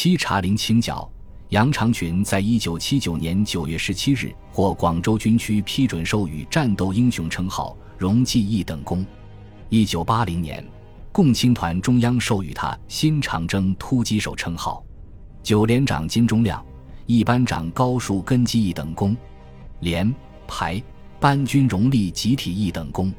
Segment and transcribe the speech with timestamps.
[0.00, 1.10] 七茶陵清剿。
[1.48, 9.04] 杨长群在一九七九年九月十七日获广州军区批准授予战斗英雄称号，荣记一等功。
[9.70, 10.64] 一九八零年，
[11.10, 14.84] 共青团中央授予他新长征突击手称号。
[15.42, 16.64] 九连长金忠亮、
[17.06, 19.16] 一班长高树根基一等功，
[19.80, 20.14] 连、
[20.46, 20.80] 排、
[21.18, 23.12] 班军荣立集体一等功。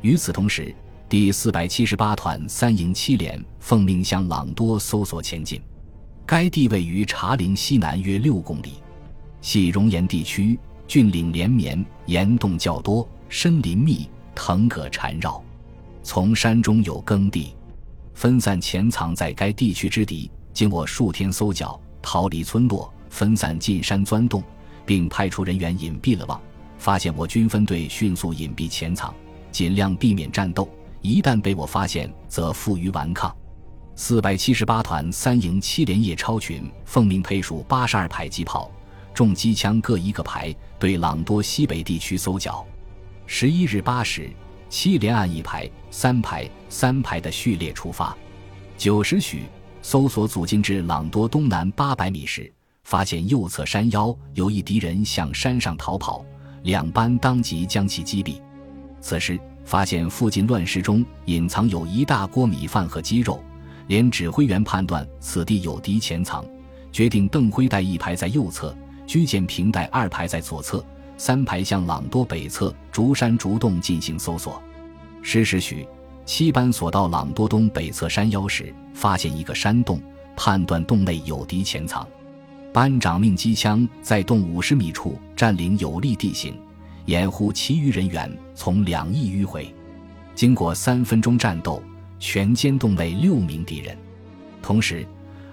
[0.00, 0.74] 与此同时，
[1.06, 5.60] 第四百七十八团三营七连奉命向朗多搜索前进。
[6.26, 8.72] 该地位于茶陵西南约六公里，
[9.42, 15.42] 系熔岩地区，峻岭连绵，岩洞较多，深林密，藤葛缠绕。
[16.02, 17.54] 从山中有耕地，
[18.14, 24.42] 分散潜藏在该地区之敌，经我数天搜剿，逃离村落，分散进山钻洞，
[24.86, 26.40] 并派出人员隐蔽了望。
[26.78, 29.14] 发现我军分队，迅速隐蔽潜藏，
[29.52, 30.66] 尽量避免战斗。
[31.02, 33.34] 一旦被我发现，则负隅顽抗。
[33.96, 38.68] 四百七十八团三营七连叶超群奉命配属八十二排机炮、
[39.14, 42.66] 重机枪各一个排，对朗多西北地区搜剿。
[43.24, 44.28] 十一日八时，
[44.68, 48.16] 七连按一排、三排、三排的序列出发。
[48.76, 49.44] 九时许，
[49.80, 56.24] 搜索组进至朗多东南八百米时，发现右侧山腰有一敌人向山上逃跑，
[56.64, 58.42] 两班当即将其击毙。
[59.00, 63.40] 此时发现附近乱石中隐藏有一大锅米饭和鸡肉。
[63.86, 66.44] 连指挥员判断此地有敌潜藏，
[66.90, 68.74] 决定邓辉带一排在右侧，
[69.06, 70.84] 居建平带二排在左侧，
[71.16, 74.62] 三排向朗多北侧竹山竹洞进行搜索。
[75.22, 75.86] 十时许，
[76.24, 80.00] 七班所到朗多东北侧山腰时，发现一个山洞，
[80.36, 82.06] 判断洞内有敌潜藏。
[82.72, 86.58] 班长命机枪在洞五十米处占领有利地形，
[87.06, 89.72] 掩护其余人员从两翼迂回。
[90.34, 91.82] 经过三分钟战斗。
[92.26, 93.94] 全歼洞内六名敌人，
[94.62, 95.06] 同时，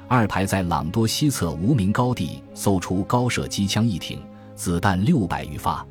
[0.08, 4.22] 二排在朗多西侧无名高地搜出高射机枪一挺，
[4.56, 5.86] 子弹六百余发。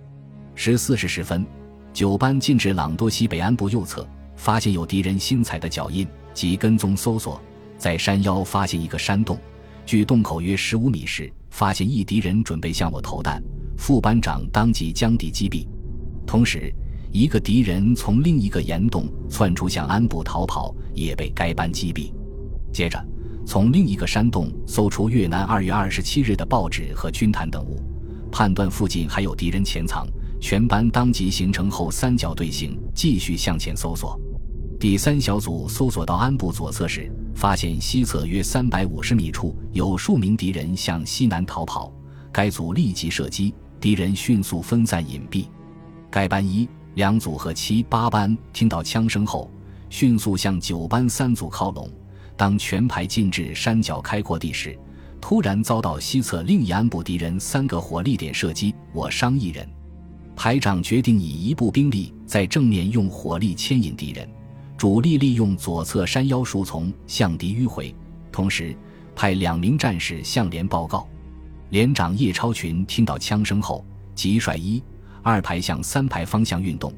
[0.54, 1.44] 十四时十分，
[1.92, 7.38] 九班进至朗多西北安部右侧，发现有敌人新踩的脚印，即跟踪搜索，
[7.76, 9.38] 在山腰发现一个山洞，
[9.84, 13.40] 距洞口约十五米时，发现一敌人准备向我投弹，
[13.76, 15.68] 副班长当即将敌击毙，
[16.26, 16.72] 同时。
[17.12, 22.12] 一个敌人从另一个岩洞窜出，向安部逃跑，也被该班击毙。
[22.72, 23.04] 接着，
[23.44, 27.82] 从另一个山洞搜出越南二月二十七日的报纸和军毯等物，
[28.30, 30.06] 判断附近还有敌人潜藏。
[30.40, 34.18] 全班当即形成后三角队形，继续向前搜索。
[34.78, 41.92] 第三小组搜索到安部左侧时，发现西侧约三百五十米处有数名敌人向西南逃跑，
[42.32, 45.44] 该组立即射击，敌人迅速分散隐蔽。
[46.08, 46.66] 该班一。
[46.94, 49.50] 两组和七八班听到枪声后，
[49.88, 51.88] 迅速向九班三组靠拢。
[52.36, 54.76] 当全排进至山脚开阔地时，
[55.20, 59.68] 突然遭到西侧另一安部敌人三个火力点射击，我伤一人。
[60.34, 64.26] 排长决定以一部兵力在正面用火力牵引敌人，
[64.76, 67.94] 主力利用左侧山腰树丛向敌迂回，
[68.32, 68.74] 同时
[69.14, 71.06] 派两名战士向连报告。
[71.68, 73.84] 连长叶超群听到枪声后，
[74.14, 74.82] 即率一。
[75.22, 76.92] 二排向三排方向运动，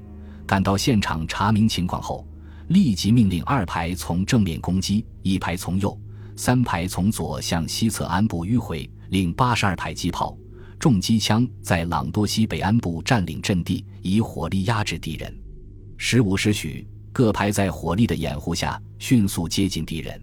[0.47, 2.27] 赶到现场查明情况后，
[2.69, 5.99] 立即命令二排从正面攻击，一排从右、
[6.37, 8.89] 三排从左向西侧安部迂回。
[9.13, 10.35] 令八十二排机炮、
[10.79, 15.39] 重机枪在朗多西北安部占领阵地，以火力压制敌人。
[15.99, 20.19] 十五时许，各排在火力的掩护下迅速接近敌人。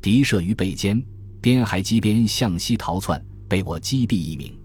[0.00, 1.04] 敌射于背间，
[1.42, 4.58] 边还机边向西逃窜，被我击毙一名。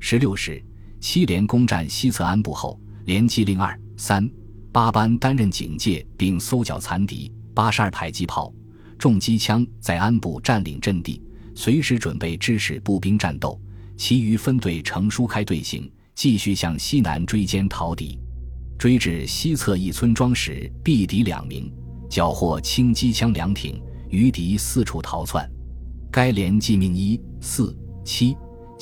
[0.00, 0.64] 十六时。
[1.04, 4.26] 七连攻占西侧安部后，连机令二、三、
[4.72, 7.30] 八班担任警戒，并搜剿残敌。
[7.52, 8.50] 八十二迫击炮、
[8.98, 11.22] 重机枪在安部占领阵地，
[11.54, 13.60] 随时准备支持步兵战斗。
[13.98, 18.18] 其余分队呈疏开队形，继续向西南追歼逃敌。
[18.78, 21.70] 追至西侧一村庄时，毙敌两名，
[22.08, 23.78] 缴获轻机枪两挺，
[24.08, 25.46] 余敌四处逃窜。
[26.10, 27.76] 该连即命一、四、
[28.06, 28.34] 七。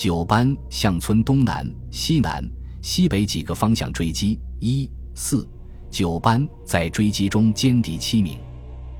[0.03, 2.45] 九班向村东南、西南、
[2.81, 5.49] 西北几个方向追击，一、四、
[5.93, 8.37] 九班在追击中歼敌七名。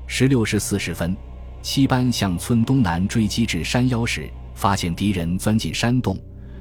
[0.07, 1.13] 十六时四十分，
[1.61, 6.17] 七班向村东南追击至山腰时，发现敌人钻进山洞，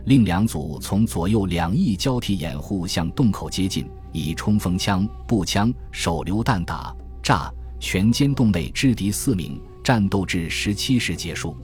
[0.06, 6.92] 另两组从左右两翼交替掩护向洞口接近，以冲锋枪、步枪、手榴弹打
[7.22, 7.48] 炸，
[7.78, 9.62] 全歼洞内制敌四名。
[9.84, 11.56] 战斗至十七时结束。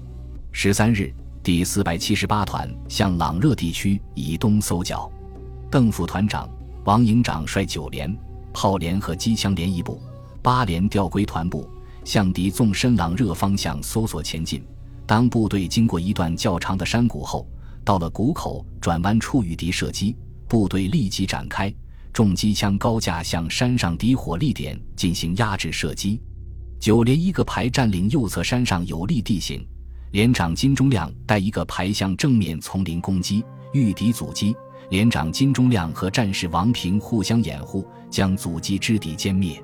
[0.53, 1.13] 十三日。
[1.49, 5.11] 第四百七十八团向朗热地区以东搜剿，
[5.71, 6.47] 邓副团长、
[6.85, 8.15] 王营长率九连、
[8.53, 9.99] 炮连和机枪连一部，
[10.43, 11.67] 八连调归团部，
[12.05, 14.63] 向敌纵深朗热方向搜索前进。
[15.07, 17.49] 当部队经过一段较长的山谷后，
[17.83, 20.15] 到了谷口转弯处与敌射击，
[20.47, 21.75] 部队立即展开
[22.13, 26.21] 重机枪高架向山上敌火力点进行压制射击。
[26.79, 29.67] 九连一个排占领右侧山上有利地形，
[30.11, 34.57] 连长金忠亮带一个排向正面丛林攻击，遇敌阻击。
[34.89, 39.63] 连长金忠亮和战士王平互相掩护，将阻击之敌歼灭。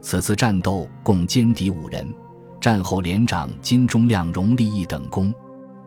[0.00, 2.12] 此次战斗共歼敌五人。
[2.60, 5.32] 战后，连长金忠亮荣立一等功。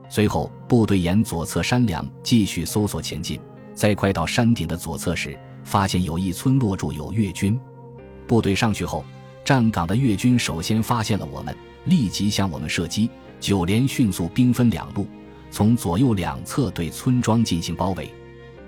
[0.08, 3.38] 随后，部队沿左侧山梁继续搜索前进，
[3.74, 7.60] 在快到山顶的左侧时，发现有一村落住有越军。
[8.26, 9.04] 部队上去后，
[9.44, 11.54] 站岗的越军首先发现了我们，
[11.84, 13.10] 立即向我们射击。
[13.40, 15.08] 九连迅速兵分两路，
[15.50, 18.10] 从左右两侧对村庄进行包围。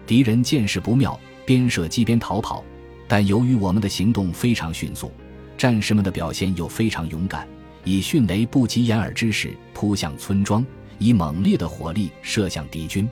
[0.07, 2.63] 敌人见势不妙，边射击边逃跑，
[3.07, 5.11] 但由于我们的行动非常迅速，
[5.57, 7.47] 战士们的表现又非常勇敢，
[7.83, 10.65] 以迅雷不及掩耳之势扑向村庄，
[10.97, 13.07] 以猛烈的火力射向敌军。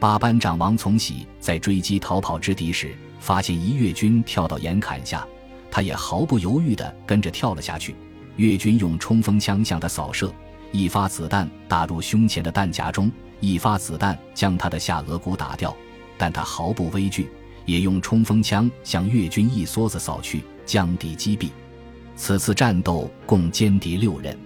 [0.00, 5.26] 八班长王从喜在追击逃跑之敌时，发现一越军跳到岩坎下，
[5.70, 7.96] 他也毫不犹豫地跟着跳了下去。
[8.36, 10.32] 越军用冲锋枪向他扫射，
[10.70, 13.10] 一发子弹打入胸前的弹夹中，
[13.40, 15.74] 一发子弹将他的下颌骨打掉。
[16.16, 17.30] 但他毫不畏惧，
[17.64, 21.50] 也用冲锋枪向越军一梭子扫去，将敌击毙。
[22.16, 24.36] 此次战斗共歼敌六人。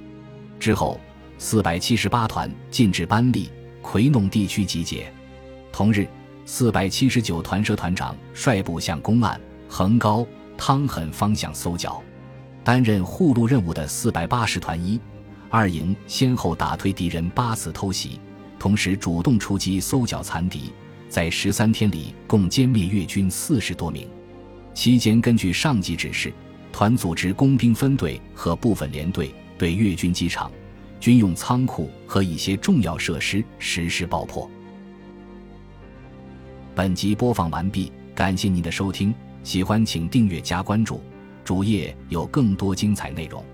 [0.61, 1.01] 之后，
[1.39, 5.11] 四百七十八团进至班利奎弄地区集结。
[5.73, 6.07] 同日，
[6.45, 10.27] 四百七十九团社团长率部向公案、横高、
[10.57, 12.03] 汤狠方向搜剿。
[12.63, 15.01] 担任护路任务的四百八十团一、
[15.53, 18.19] 二营先后打退敌人八次偷袭，
[18.59, 20.73] 同时主动出击搜剿残敌。
[21.11, 24.09] 在十三天里，共歼灭越军四十多名。
[24.73, 26.33] 期间，根据上级指示，
[26.73, 30.51] 团组织工兵分队和部分连队，对越军机场、
[30.99, 34.51] 军用仓库和一些重要设施实施爆破。
[36.75, 39.15] 本集播放完毕，感谢您的收听，
[39.45, 41.03] 喜欢请订阅加关注，
[41.45, 43.45] 主页有更多精彩内容。